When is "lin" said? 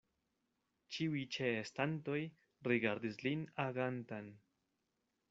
3.29-3.45